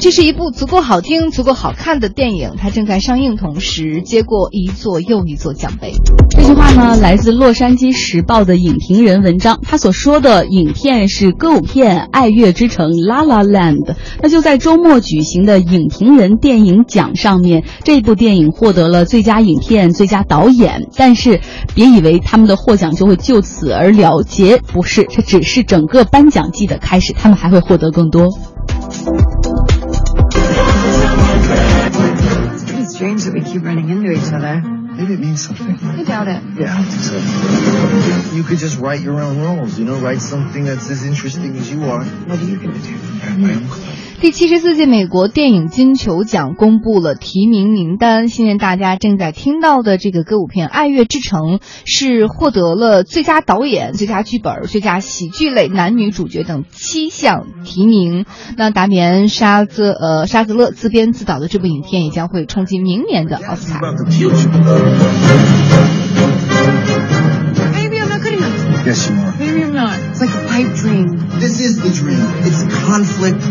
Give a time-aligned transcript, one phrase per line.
[0.00, 5.92] 这是一部足够好听、足够好看的电影，它正在上映，同时接过一座又一座奖杯。
[6.30, 13.94] 这句话呢，来自《洛杉矶时报》的影评人文章，他所说的影片是歌舞片《爱乐之城》（La La Land）。
[14.22, 20.88] 那就在周末举行的影评人电影奖上面，这部电影获得了最佳影片、最佳导演。
[20.96, 21.40] 但是，
[21.74, 28.30] 别以为他们的获奖就会就此而了结，不是，这只是整个颁奖季的开始，他们还会获得更多。
[34.30, 34.60] Each other.
[34.60, 35.78] Maybe it means something.
[35.82, 36.42] I doubt it.
[36.58, 38.36] Yeah, I think so.
[38.36, 41.70] You could just write your own roles, you know, write something that's as interesting as
[41.70, 42.04] you are.
[42.04, 42.94] What are you going to do?
[42.94, 43.89] Write my own club.
[44.20, 48.28] 第七十四届美国电影金球奖公布了提名名单。
[48.28, 51.40] 现在大家正在听到的这个歌舞片《爱乐之城》
[51.86, 58.26] 是获得了最佳导演、最佳剧本、最佳喜剧类男女主角等七项提名。
[58.58, 63.80] 那达米安·沙兹呃沙兹勒自编自导的这部影片也将会冲击明年的奥斯卡。
[68.86, 69.14] Yes, you.
[69.38, 69.98] Maybe I'm not.
[70.00, 71.18] It's like a pipe dream.
[71.38, 72.18] This is the dream.
[72.48, 73.44] It's conflict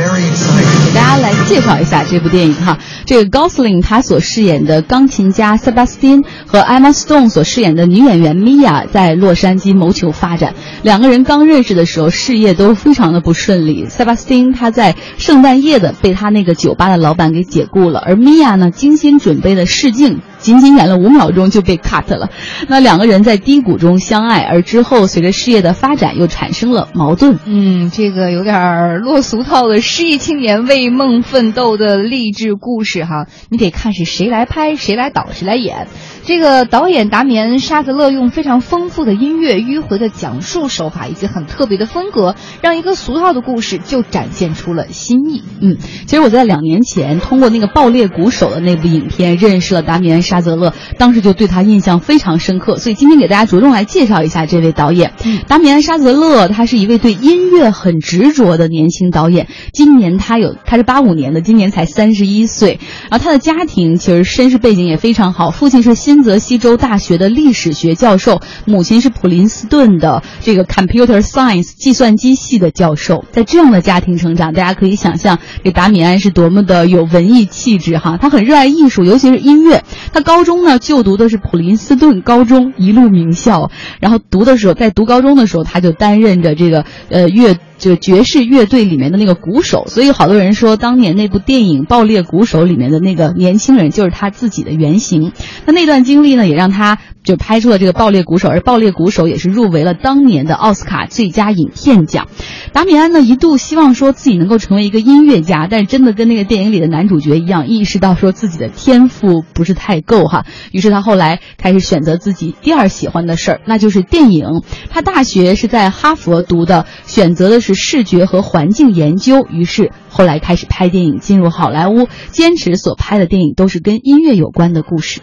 [0.00, 2.78] 给大家来介绍一下这部电影哈。
[3.04, 10.54] 这个 Gosling 他所饰演的钢琴家 Sebastian 和 Emma Stone 所饰演的女演员 Mia 在洛杉矶谋求发展。
[10.82, 13.86] 两个人刚认识的时候，事业都非常的不顺利。
[13.88, 20.20] Sebastian 他在圣诞夜的被他那个酒吧的老板给解雇了，而 Mia 呢精心准备的试镜。
[20.40, 22.30] 仅仅演了五秒钟就被 cut 了，
[22.68, 27.38] 那两个人在低谷中相爱，而之后随着事业的发展又产生了矛盾。
[27.44, 35.86] 嗯，这个有点儿落俗套的失意青年为梦奋斗的励志故事哈，你得看是谁来拍，谁来导，谁来演。
[36.22, 45.42] 这个导演达米安·沙泽勒用非常丰富的音乐、迂回的讲述手法以及很特别的风格，让一个俗套的故事就展现出了新意。
[45.60, 55.12] 嗯，其实我在两年前通过那个《爆裂鼓手》的那部影片认识了达米安·沙泽勒，当时就对他印象非常深刻，所以今天给大家着重来介绍一下这位导演。
[55.48, 59.48] 达米安·沙泽勒，他是一位对音乐很执着的年轻导演。
[59.72, 62.78] 今年他有他是八五年的，今年才三十一岁。
[63.10, 73.24] 然后他的家庭其实身世背景也非常好，父亲是新泽西州大学的历史学教授，母亲是普林斯顿的这个 Computer Science 计算机系的教授。
[73.32, 78.16] 在这样的家庭成长，大家可以想象这达米安是多么的有文艺气质哈。
[78.16, 79.82] 他很热爱艺术，尤其是音乐。
[80.12, 83.72] 他高中呢就读的是普林斯顿高中，一路名校。
[83.98, 87.56] 然后读的时候，在读高中的时候，他就担任着这个呃乐。
[87.80, 95.32] 就爵士乐队里面的那个鼓手，所以好多人说，当年那部电影《爆裂鼓手》里面的那个年轻人就是他自己的原型。
[95.66, 96.98] 那那段经历呢，也让他
[97.30, 102.26] 就拍出了这个《爆裂鼓手》，而《爆裂鼓手》也是入围了当年的奥斯卡最佳影片奖。
[102.72, 110.44] 达米安呢一度希望说自己能够成为一个音乐家，但是真的跟那个电影里的男主角一样，意识到说自己的天赋不是太够哈。
[110.72, 114.62] 于是他后来开始选择自己第二喜欢的事儿，那就是电影。
[114.90, 125.20] 他大学是在哈佛读的，选择的是视觉和环境研究，于是后来开始拍电影，进入好莱坞，坚持所拍的电影都是跟音乐有关的故事。